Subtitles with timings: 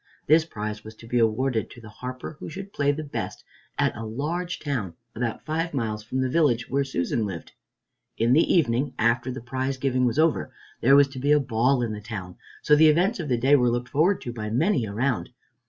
[0.25, 3.43] This prize was to be awarded to the harper who should play the best
[3.77, 7.51] at a large town about five miles from the village where Susan lived.
[8.17, 10.51] In the evening, after the prize giving was over,
[10.81, 13.55] there was to be a ball in the town, so the events of the day
[13.55, 15.29] were looked forward to by many around.